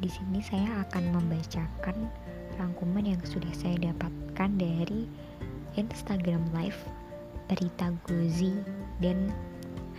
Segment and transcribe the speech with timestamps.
[0.00, 2.08] Di sini saya akan membacakan
[2.56, 5.04] rangkuman yang sudah saya dapatkan dari
[5.76, 6.80] Instagram Live
[7.52, 8.56] Rita Gozi
[9.04, 9.28] dan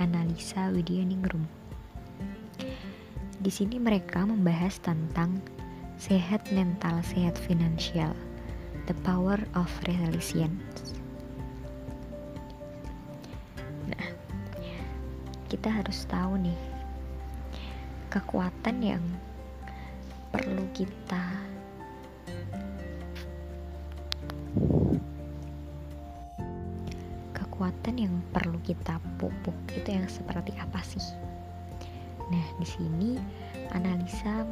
[0.01, 1.45] Analisa Widyaningrum.
[3.45, 5.37] Di sini mereka membahas tentang
[6.01, 8.17] sehat mental, sehat finansial,
[8.89, 10.97] the power of resilience.
[13.85, 14.05] Nah,
[15.45, 16.57] kita harus tahu nih
[18.09, 19.05] kekuatan yang
[20.31, 21.25] perlu kita
[27.35, 31.03] kekuatan yang perlu kita pupuk itu yang seperti apa sih?
[32.31, 33.19] Nah, di sini
[33.75, 34.47] analisa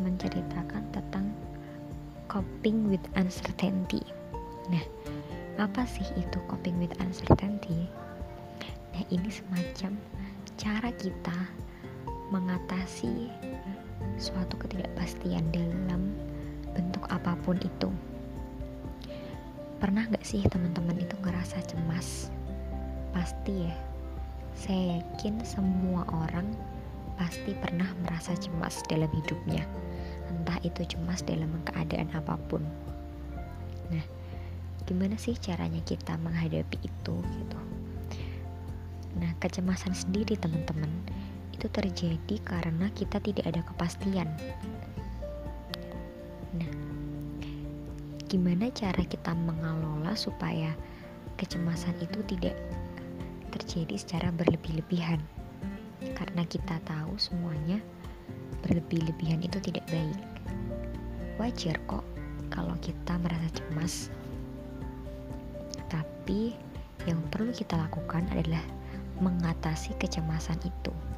[0.00, 1.28] menceritakan tentang
[2.30, 4.00] coping with uncertainty.
[4.70, 4.80] Nah,
[5.58, 7.90] apa sih itu coping with uncertainty?
[8.94, 9.98] Nah, ini semacam
[10.56, 11.36] cara kita
[12.30, 13.26] mengatasi
[14.20, 16.12] suatu ketidakpastian dalam
[16.76, 17.88] bentuk apa pun itu.
[19.80, 22.28] Pernah gak sih teman-teman itu ngerasa cemas?
[23.16, 23.74] Pasti ya.
[24.52, 26.52] Saya yakin semua orang
[27.16, 29.64] pasti pernah merasa cemas dalam hidupnya.
[30.28, 32.60] Entah itu cemas dalam keadaan apa pun.
[33.88, 34.04] Nah,
[34.84, 37.60] gimana sih caranya kita menghadapi itu gitu?
[39.16, 40.92] Nah, kecemasan sendiri teman-teman
[41.60, 44.32] itu terjadi karena kita tidak ada kepastian.
[46.56, 46.72] Nah,
[48.32, 50.72] gimana cara kita mengelola supaya
[51.36, 52.56] kecemasan itu tidak
[53.52, 55.20] terjadi secara berlebih-lebihan?
[56.16, 57.76] Karena kita tahu semuanya
[58.64, 60.16] berlebih-lebihan itu tidak baik.
[61.36, 62.08] Wajar kok
[62.48, 64.08] kalau kita merasa cemas.
[65.92, 66.56] Tapi
[67.04, 68.64] yang perlu kita lakukan adalah
[69.20, 71.09] mengatasi kecemasan itu.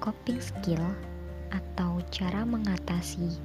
[0.00, 0.80] Coping skill
[1.52, 3.36] atau cara mengatasi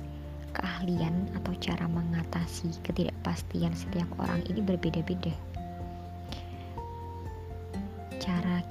[0.56, 5.36] keahlian atau cara mengatasi ketidakpastian setiap orang ini berbeda-beda.
[8.24, 8.64] Cara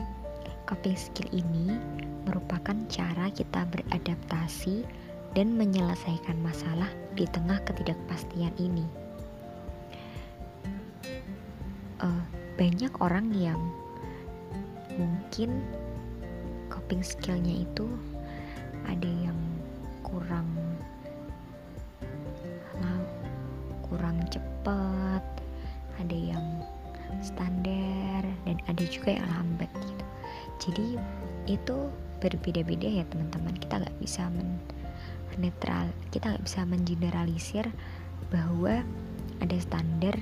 [0.64, 1.76] coping skill ini
[2.24, 4.88] merupakan cara kita beradaptasi
[5.36, 8.86] dan menyelesaikan masalah di tengah ketidakpastian ini.
[12.00, 12.24] Uh,
[12.56, 13.60] banyak orang yang
[14.96, 15.60] mungkin
[16.84, 17.88] coping skillnya itu
[18.84, 19.40] ada yang
[20.04, 20.44] kurang
[23.88, 25.24] kurang cepat
[25.96, 26.44] ada yang
[27.24, 30.04] standar dan ada juga yang lambat gitu.
[30.60, 30.88] Jadi
[31.48, 31.88] itu
[32.20, 33.56] berbeda-beda ya teman-teman.
[33.56, 34.60] Kita nggak bisa men
[35.40, 37.64] netral kita nggak bisa mengeneralisir
[38.28, 38.84] bahwa
[39.40, 40.20] ada standar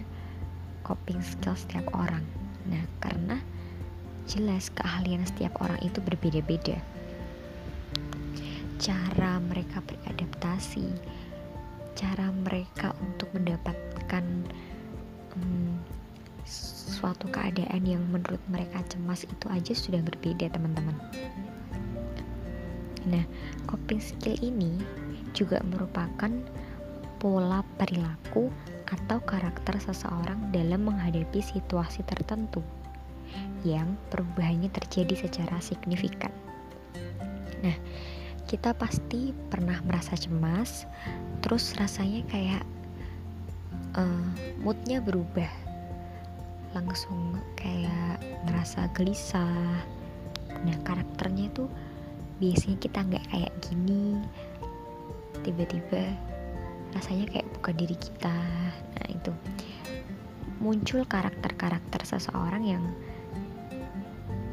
[0.86, 2.22] coping skill setiap orang.
[2.70, 3.42] Nah karena
[4.27, 6.78] jelas keahlian setiap orang itu berbeda-beda.
[8.78, 10.87] Cara mereka beradaptasi,
[11.94, 14.25] cara mereka untuk mendapatkan
[15.34, 15.78] um,
[16.47, 20.99] suatu keadaan yang menurut mereka cemas itu aja sudah berbeda, teman-teman.
[23.06, 23.22] Nah,
[23.66, 24.78] coping skill ini
[25.34, 26.31] juga merupakan
[27.19, 28.50] pola perilaku
[28.87, 32.60] atau karakter seseorang dalam menghadapi situasi tertentu
[33.62, 36.34] yang perubahannya terjadi secara signifikan.
[37.62, 37.76] Nah,
[38.50, 40.84] kita pasti pernah merasa cemas,
[41.41, 42.62] terus rasanya kayak
[43.94, 44.26] uh,
[44.60, 45.48] moodnya berubah,
[46.75, 48.19] langsung kayak
[48.50, 49.78] ngerasa gelisah.
[50.66, 51.71] Nah, karakternya itu
[52.42, 54.19] biasanya kita nggak kayak gini,
[55.47, 56.03] tiba-tiba
[56.92, 58.37] rasanya kayak bukan diri kita.
[58.98, 59.31] Nah, itu
[60.59, 62.84] muncul karakter-karakter seseorang yang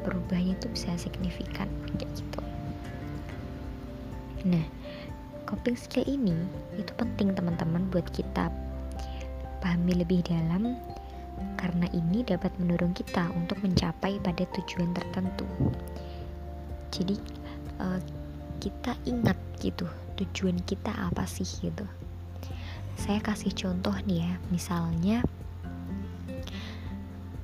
[0.09, 2.41] berubahnya itu bisa signifikan kayak gitu.
[4.49, 4.65] Nah
[5.45, 6.33] coping skill ini
[6.77, 8.49] itu penting teman-teman buat kita
[9.61, 10.73] pahami lebih dalam
[11.61, 15.45] karena ini dapat mendorong kita untuk mencapai pada tujuan tertentu.
[16.89, 17.15] Jadi
[17.77, 18.01] uh,
[18.57, 19.85] kita ingat gitu
[20.17, 21.85] tujuan kita apa sih gitu.
[22.99, 25.17] Saya kasih contoh nih ya misalnya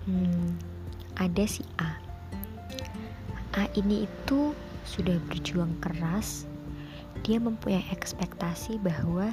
[0.03, 0.59] hmm,
[1.15, 2.04] ada si A
[3.55, 4.51] A ini itu
[4.83, 6.43] sudah berjuang keras.
[7.23, 9.31] Dia mempunyai ekspektasi bahwa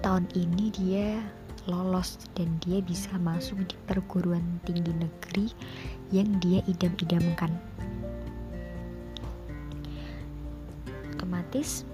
[0.00, 1.20] tahun ini dia
[1.68, 5.52] lolos dan dia bisa masuk di perguruan tinggi negeri
[6.08, 7.52] yang dia idam-idamkan.
[11.12, 11.84] Otomatis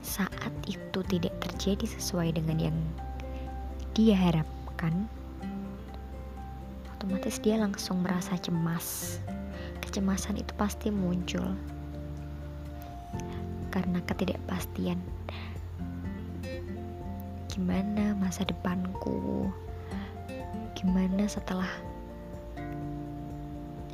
[0.00, 2.78] saat itu tidak terjadi sesuai dengan yang
[3.92, 5.04] dia harapkan
[7.06, 9.22] otomatis dia langsung merasa cemas.
[9.78, 11.54] Kecemasan itu pasti muncul.
[13.70, 14.98] Karena ketidakpastian.
[17.46, 19.46] Gimana masa depanku?
[20.74, 21.70] Gimana setelah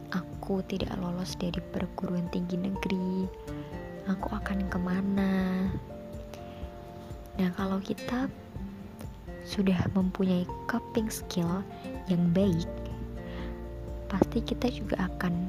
[0.08, 3.28] aku tidak lolos dari perguruan tinggi negeri?
[4.08, 5.68] Aku akan ke mana?
[7.36, 8.24] Nah kalau kita
[9.44, 11.60] sudah mempunyai coping skill
[12.08, 12.64] yang baik
[14.12, 15.48] pasti kita juga akan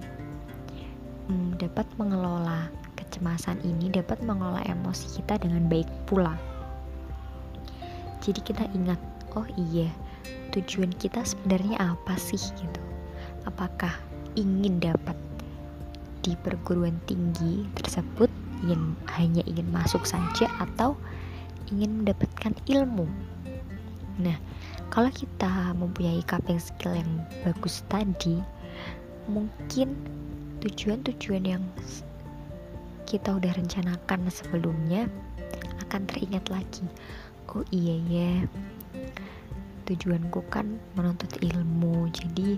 [1.28, 6.40] hmm, dapat mengelola kecemasan ini dapat mengelola emosi kita dengan baik pula.
[8.24, 8.98] Jadi kita ingat
[9.36, 9.92] oh iya
[10.56, 12.82] tujuan kita sebenarnya apa sih gitu.
[13.44, 13.92] Apakah
[14.40, 15.20] ingin dapat
[16.24, 18.32] di perguruan tinggi tersebut
[18.64, 20.96] ingin hanya ingin masuk saja atau
[21.68, 23.06] ingin mendapatkan ilmu?
[24.24, 24.40] Nah
[24.88, 27.12] kalau kita mempunyai coping skill yang
[27.44, 28.40] bagus tadi
[29.28, 29.96] mungkin
[30.64, 31.64] tujuan-tujuan yang
[33.04, 35.06] kita udah rencanakan sebelumnya
[35.88, 36.88] akan teringat lagi.
[37.54, 38.32] Oh iya ya
[39.86, 42.10] tujuanku kan menuntut ilmu.
[42.10, 42.58] Jadi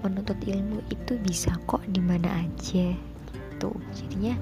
[0.00, 2.96] menuntut ilmu itu bisa kok di mana aja
[3.28, 3.70] gitu.
[3.92, 4.38] Jadinya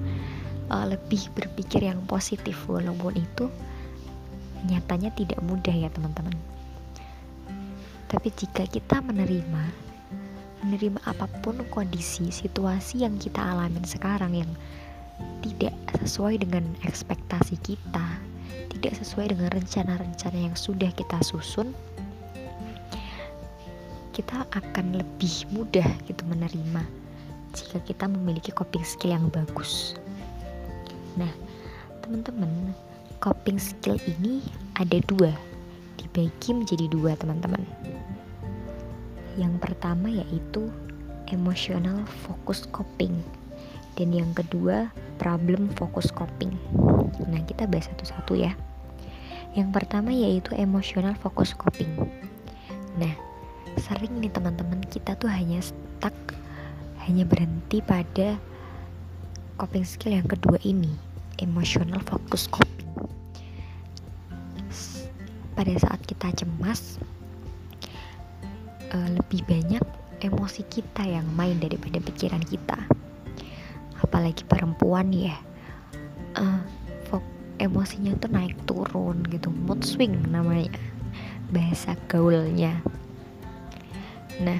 [0.71, 2.55] uh, lebih berpikir yang positif.
[2.69, 3.51] Walaupun itu
[4.71, 6.37] nyatanya tidak mudah ya teman-teman.
[8.07, 9.88] Tapi jika kita menerima
[10.65, 14.51] menerima apa pun kondisi situasi yang kita alamin sekarang yang
[15.43, 18.07] tidak sesuai dengan ekspektasi kita
[18.79, 21.75] tidak sesuai dengan rencana-rencana yang sudah kita susun
[24.15, 26.83] kita akan lebih mudah gitu menerima
[27.55, 29.95] jika kita memiliki coping skill yang bagus.
[31.15, 31.31] Nah
[32.03, 32.75] teman-teman
[33.23, 34.43] coping skill ini
[34.75, 35.31] ada dua
[35.99, 37.63] dibagi menjadi dua teman-teman
[39.39, 40.67] yang pertama yaitu
[41.31, 43.23] emotional focus coping
[43.95, 46.51] dan yang kedua problem focus coping.
[47.27, 48.55] Nah, kita bahas satu-satu ya.
[49.55, 51.89] Yang pertama yaitu emotional focus coping.
[52.99, 53.11] Nah,
[53.79, 56.15] sering nih teman-teman kita tuh hanya stuck
[57.07, 58.37] hanya berhenti pada
[59.57, 60.93] coping skill yang kedua ini,
[61.41, 62.87] emotional focus coping.
[65.57, 67.01] Pada saat kita cemas,
[68.93, 69.83] uh, lebih banyak
[70.19, 72.77] emosi kita yang main daripada pikiran kita.
[73.99, 75.37] Apalagi perempuan ya.
[76.37, 76.61] Uh,
[77.59, 79.51] emosinya tuh naik turun gitu.
[79.51, 80.71] Mood swing namanya.
[81.51, 82.79] Bahasa gaulnya.
[84.39, 84.59] Nah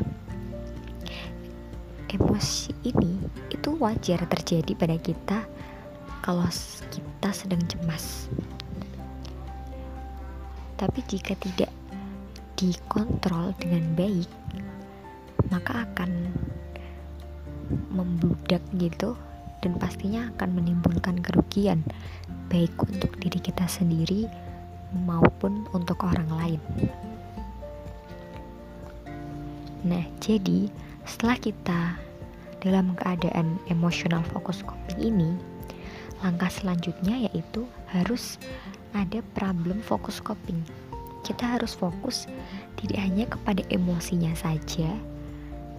[2.10, 3.22] emosi ini
[3.54, 5.46] itu wajar terjadi pada kita
[6.26, 6.46] kalau
[6.92, 8.28] kita sedang cemas.
[10.76, 11.72] Tapi jika tidak
[12.60, 14.28] dikontrol dengan baik
[15.48, 16.12] maka akan
[17.96, 19.16] membludak gitu
[19.64, 21.84] dan pastinya akan menimbulkan kerugian
[22.52, 24.28] baik untuk diri kita sendiri
[25.06, 26.62] maupun untuk orang lain.
[29.86, 30.68] Nah, jadi
[31.06, 31.82] setelah kita
[32.60, 35.30] dalam keadaan emosional fokus coping ini,
[36.20, 38.36] langkah selanjutnya yaitu harus
[38.92, 40.60] ada problem fokus coping.
[41.22, 42.26] Kita harus fokus
[42.80, 44.90] tidak hanya kepada emosinya saja,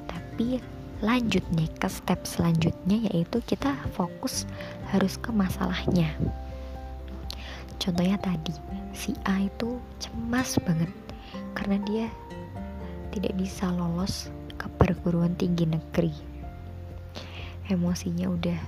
[0.07, 0.61] tapi
[1.01, 4.45] lanjut nih ke step selanjutnya yaitu kita fokus
[4.93, 6.13] harus ke masalahnya.
[7.81, 8.53] Contohnya tadi
[8.93, 10.93] si A itu cemas banget
[11.57, 12.07] karena dia
[13.17, 14.29] tidak bisa lolos
[14.61, 16.13] ke perguruan tinggi negeri.
[17.73, 18.61] Emosinya udah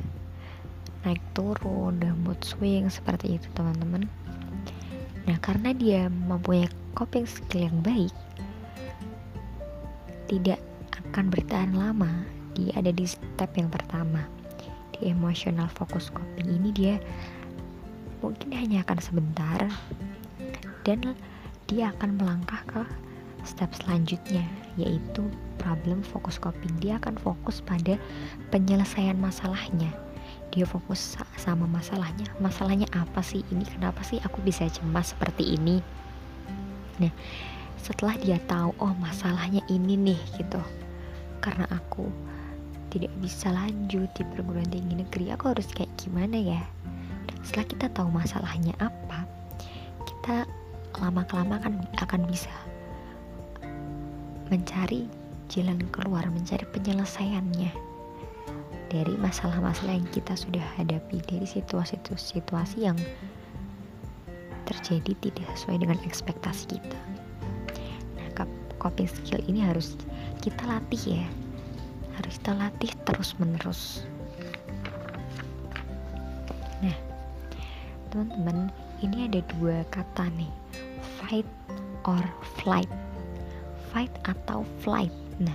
[1.05, 4.07] naik turun udah mood swing seperti itu teman-teman
[5.29, 8.13] nah karena dia mempunyai coping skill yang baik
[10.33, 10.61] tidak
[11.13, 12.25] akan bertahan lama.
[12.57, 14.25] Dia ada di step yang pertama
[14.97, 16.49] di emotional focus coping.
[16.49, 16.95] Ini dia
[18.25, 19.61] mungkin hanya akan sebentar
[20.89, 21.13] dan
[21.69, 22.81] dia akan melangkah ke
[23.45, 24.41] step selanjutnya
[24.81, 25.29] yaitu
[25.61, 26.73] problem focus coping.
[26.81, 28.01] Dia akan fokus pada
[28.49, 29.93] penyelesaian masalahnya
[30.53, 32.29] dia fokus sama masalahnya.
[32.37, 33.65] Masalahnya apa sih ini?
[33.65, 35.81] Kenapa sih aku bisa cemas seperti ini?
[37.01, 37.13] Nah
[37.81, 40.61] setelah dia tahu oh masalahnya ini nih gitu.
[41.41, 42.07] Karena aku
[42.93, 46.61] tidak bisa lanjut di perguruan tinggi negeri aku harus kayak gimana ya?
[47.43, 49.25] Setelah kita tahu masalahnya apa
[50.05, 50.47] kita
[51.01, 52.53] lama kelamaan akan akan bisa
[54.53, 55.09] mencari
[55.49, 57.92] jalan keluar mencari penyelesaiannya
[58.93, 62.99] dari masalah-masalah yang kita sudah hadapi dari situasi-situasi yang
[64.69, 67.01] terjadi tidak sesuai dengan ekspektasi kita.
[68.21, 68.29] Nah
[68.77, 69.97] coping skill ini harus
[70.45, 71.27] kita latih ya.
[72.21, 74.05] Harus kita latih terus menerus
[76.83, 76.99] nah
[78.11, 78.69] teman-teman
[79.01, 80.51] ini ada dua kata nih
[81.23, 81.47] fight
[82.05, 82.23] or
[82.59, 82.91] flight.
[83.95, 85.13] Fight atau flight.
[85.39, 85.55] Nah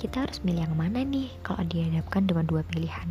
[0.00, 3.04] kita harus milih yang mana nih kalau dihadapkan dengan dua pilihan?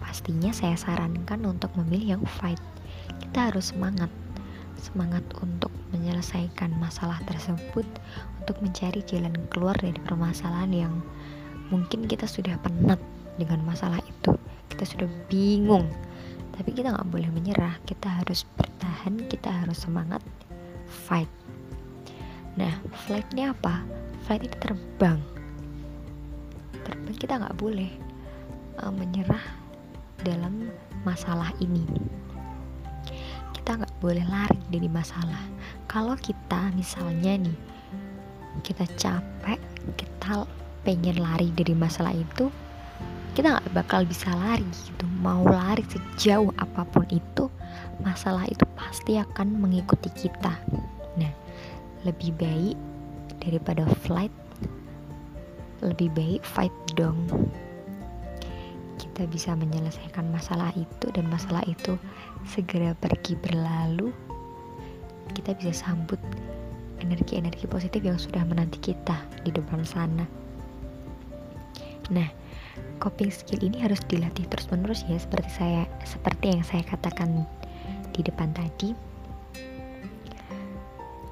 [0.00, 2.56] Pastinya saya sarankan untuk memilih yang fight.
[3.20, 4.08] Kita harus semangat.
[4.80, 7.84] Semangat untuk menyelesaikan masalah tersebut
[8.40, 10.94] untuk mencari jalan keluar dari permasalahan yang
[11.68, 12.96] mungkin kita sudah penat
[13.36, 14.32] dengan masalah itu.
[14.72, 15.84] Kita sudah bingung
[16.56, 17.76] tapi kita nggak boleh menyerah.
[17.84, 20.24] Kita harus bertahan kita harus semangat
[20.88, 21.28] fight.
[22.56, 22.72] Nah
[23.04, 23.84] flightnya apa?
[24.24, 25.20] Flight itu terbang
[26.90, 27.90] terbang kita nggak boleh
[28.82, 29.44] uh, menyerah
[30.26, 30.66] dalam
[31.06, 31.86] masalah ini.
[33.54, 35.38] Kita nggak boleh lari dari masalah.
[35.86, 37.58] Kalau kita misalnya nih
[38.66, 39.62] kita capek
[39.94, 40.44] kita
[40.82, 42.50] pengen lari dari masalah itu
[43.38, 45.06] kita nggak bakal bisa lari gitu.
[45.22, 47.46] Mau lari sejauh apa pun itu
[48.02, 50.58] masalah itu pasti akan mengikuti kita.
[51.14, 51.32] Nah
[52.02, 52.76] lebih baik
[53.38, 54.32] daripada flight
[55.80, 57.16] lebih baik fight dong.
[59.00, 61.96] Kita bisa menyelesaikan masalah itu dan masalah itu
[62.44, 64.12] segera pergi berlalu.
[65.32, 66.20] Kita bisa sambut
[67.00, 70.24] energi-energi positif yang sudah menanti kita di depan sana.
[72.12, 72.28] Nah
[73.00, 77.48] coping skill ini harus dilatih terus menerus ya seperti saya seperti yang saya katakan
[78.12, 78.92] di depan tadi.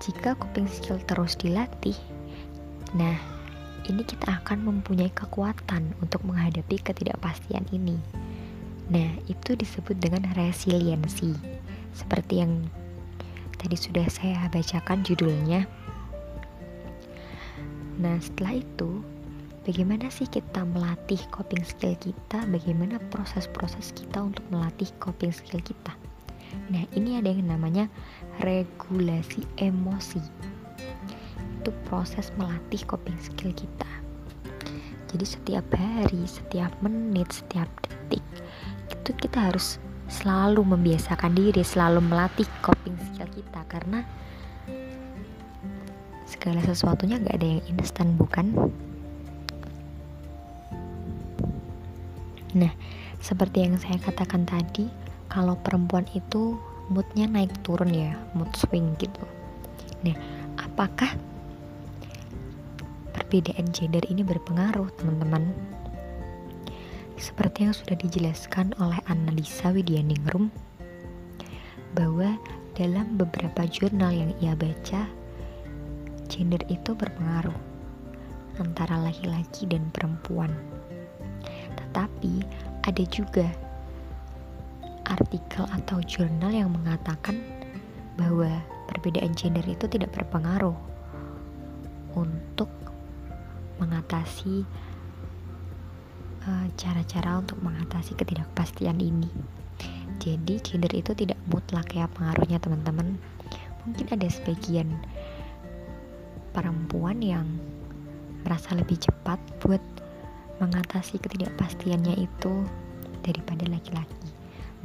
[0.01, 1.97] Jika coping skill terus dilatih
[2.97, 3.38] nah
[3.87, 7.95] ini kita akan mempunyai kekuatan untuk menghadapi ketidakpastian ini.
[8.89, 11.37] Nah, itu disebut dengan resiliensi.
[11.95, 12.67] Seperti yang
[13.61, 15.69] tadi sudah saya bacakan judulnya.
[18.03, 19.03] Nah, setelah itu,
[19.63, 22.49] bagaimana sih kita melatih coping skill kita?
[22.49, 25.93] Bagaimana proses-proses kita untuk melatih coping skill kita?
[26.73, 27.93] Nah, ini ada yang namanya
[28.41, 30.23] regulasi emosi
[31.59, 33.91] itu proses melatih coping skill kita.
[35.11, 38.23] Jadi setiap hari setiap menit setiap detik
[38.89, 43.61] itu kita harus selalu membiasakan diri selalu melatih coping skill kita.
[43.67, 44.07] Karena
[46.29, 48.55] segala sesuatunya gak ada yang instan bukan?
[52.55, 52.73] Nah
[53.19, 54.87] seperti yang saya katakan tadi
[55.29, 56.57] kalau perempuan itu
[56.89, 59.25] moodnya naik turun ya mood swing gitu.
[60.05, 60.17] Nah
[60.57, 61.13] apakah
[63.29, 65.53] perbedaan gender ini berpengaruh, teman-teman.
[67.21, 70.49] Seperti yang sudah dijelaskan oleh Annalisa Widyaningrum,
[71.93, 72.41] bahwa
[72.73, 75.05] dalam beberapa jurnal yang ia baca,
[76.33, 77.53] gender itu berpengaruh
[78.65, 80.49] antara laki-laki dan perempuan.
[81.77, 82.33] Tetapi
[82.89, 83.45] ada juga
[85.05, 87.37] artikel atau jurnal yang mengatakan
[88.17, 88.57] bahwa
[88.89, 90.97] perbedaan gender itu tidak berpengaruh
[94.09, 94.65] mengatasi
[96.49, 99.29] eh, cara-cara untuk mengatasi ketidakpastian ini.
[100.17, 103.21] Jadi gender itu tidak mutlak ya pengaruhnya teman-teman.
[103.85, 104.97] Mungkin ada sebagian
[106.57, 107.45] perempuan yang
[108.49, 109.85] merasa lebih cepat buat
[110.57, 112.65] mengatasi ketidakpastiannya itu
[113.21, 114.33] daripada laki-laki.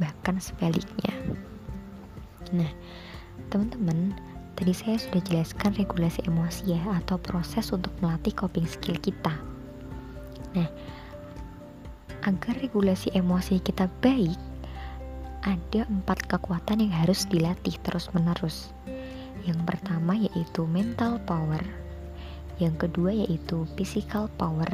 [0.04, 1.16] Bahkan sebaliknya.
[2.52, 2.68] Nah,
[3.48, 4.12] teman-teman,
[4.64, 9.36] Tadi saya sudah jelaskan regulasi emosi ya atau proses untuk melatih coping skill kita.
[10.56, 10.64] Nah,
[12.24, 14.40] agar regulasi emosi kita baik,
[15.44, 18.72] ada empat kekuatan yang harus dilatih terus-menerus.
[19.44, 21.60] Yang pertama yaitu mental power,
[22.56, 24.72] yang kedua yaitu physical power,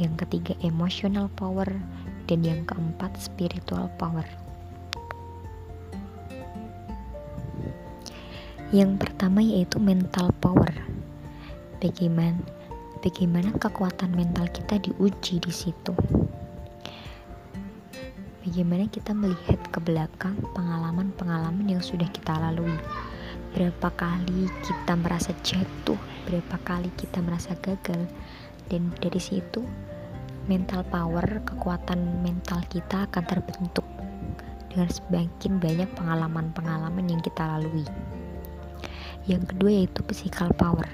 [0.00, 1.68] yang ketiga emotional power,
[2.24, 4.47] dan yang keempat spiritual power.
[8.68, 10.68] Yang pertama yaitu mental power.
[11.80, 12.36] Bagaimana
[13.00, 15.96] bagaimana kekuatan mental kita diuji di situ.
[18.44, 22.76] Bagaimana kita melihat ke belakang pengalaman-pengalaman yang sudah kita lalui.
[23.56, 25.96] Berapa kali kita merasa jatuh,
[26.28, 28.04] berapa kali kita merasa gagal.
[28.68, 29.64] Dan dari situ
[30.44, 33.88] mental power, kekuatan mental kita akan terbentuk
[34.68, 37.88] dengan semakin banyak pengalaman-pengalaman yang kita lalui.
[39.28, 40.88] Yang kedua yaitu physical power.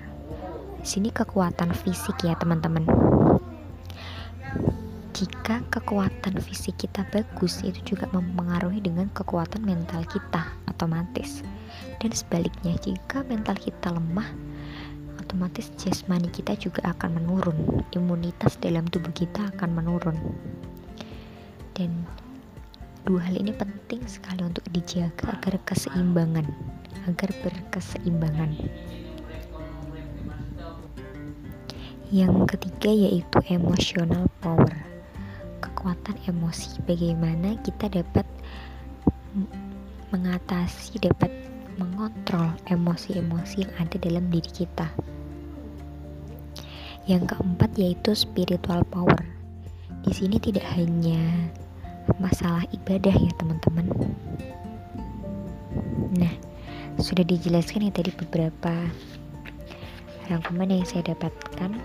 [0.82, 2.84] Sini kekuatan fisik ya teman-teman.
[5.14, 11.46] Jika kekuatan fisik kita bagus, itu juga mempengaruhi dengan kekuatan mental kita otomatis.
[12.02, 14.26] Dan sebaliknya, jika mental kita lemah,
[15.22, 20.18] otomatis jasmani kita juga akan menurun imunitas dalam tubuh kita akan menurun
[21.74, 21.90] dan
[23.02, 26.46] dua hal ini penting sekali untuk dijaga agar keseimbangan
[27.04, 28.54] agar berkeseimbangan.
[32.14, 34.70] Yang ketiga yaitu emotional power.
[35.58, 36.78] Kekuatan emosi.
[36.86, 38.22] Bagaimana kita dapat
[40.14, 41.32] mengatasi dapat
[41.74, 44.86] mengontrol emosi-emosi yang ada dalam diri kita.
[47.10, 49.26] Yang keempat yaitu spiritual power.
[50.06, 51.50] Di sini tidak hanya
[52.22, 53.90] masalah ibadah ya teman-teman.
[56.14, 56.53] Nah
[57.04, 58.72] sudah dijelaskan ya tadi beberapa
[60.32, 61.76] rangkuman yang saya dapatkan.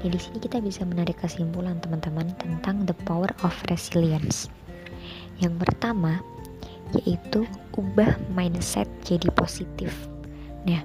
[0.00, 4.48] Ya di sini kita bisa menarik kesimpulan teman-teman tentang the power of resilience.
[5.44, 6.24] Yang pertama
[6.96, 7.44] yaitu
[7.76, 9.92] ubah mindset jadi positif.
[10.64, 10.80] Nah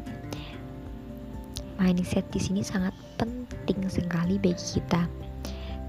[1.79, 5.07] mindset di sini sangat penting sekali bagi kita.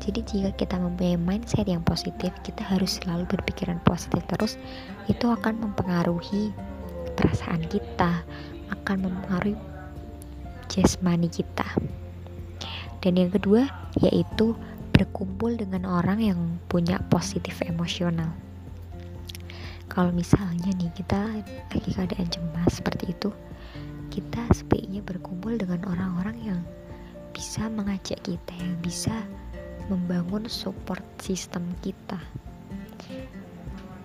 [0.06, 4.54] Jadi jika kita mempunyai mindset yang positif, kita harus selalu berpikiran positif terus.
[5.10, 6.54] Itu akan mempengaruhi
[7.16, 8.22] perasaan kita,
[8.70, 9.58] akan mempengaruhi
[10.70, 11.66] jasmani kita.
[13.00, 13.66] Dan yang kedua
[13.98, 14.52] yaitu
[14.92, 18.32] berkumpul dengan orang yang punya positif emosional.
[19.86, 21.40] Kalau misalnya nih kita
[21.72, 23.30] lagi keadaan cemas seperti itu,
[24.12, 26.60] kita sebaiknya berkumpul dengan orang-orang yang
[27.32, 29.12] bisa mengajak kita, yang bisa
[29.86, 32.18] membangun support sistem kita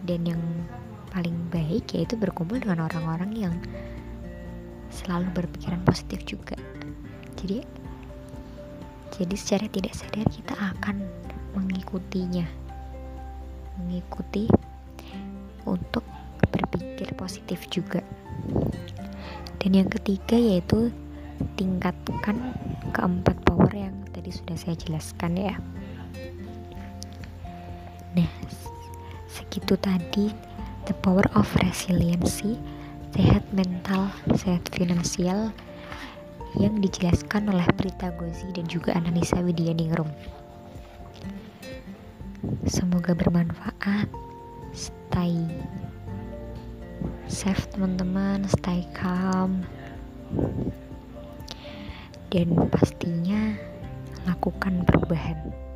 [0.06, 0.41] dan yang
[1.12, 3.56] paling baik yaitu berkumpul dengan orang-orang yang
[4.88, 6.56] selalu berpikiran positif juga.
[7.36, 7.62] Jadi
[9.12, 11.03] jadi secara tidak sadar kita akan
[11.53, 12.48] mengikutinya.
[13.84, 14.48] Mengikuti
[15.68, 16.08] untuk
[16.48, 18.00] berpikir positif juga.
[19.62, 20.89] Dan yang ketiga yaitu
[21.60, 22.56] tingkatkan
[22.96, 25.56] keempat power yang tadi sudah saya jelaskan ya.
[28.15, 28.32] Nah
[29.30, 30.50] segitu tadi
[30.91, 32.60] the power of resiliency
[33.15, 35.56] sehat mental sehat finansial
[36.60, 40.12] yang dijelaskan oleh Prita Gozi dan juga Analisa Widyaningrum
[42.67, 44.10] semoga bermanfaat.
[44.71, 45.36] Stay
[47.27, 48.47] safe teman-teman.
[48.47, 49.63] Stay calm.
[52.32, 53.56] Dan pastinya
[54.23, 55.70] lakukan perubahan.